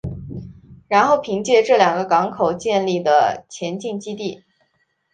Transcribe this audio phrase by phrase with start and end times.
[0.87, 3.03] 然后凭借这两个港口建立
[3.47, 4.41] 前进基地。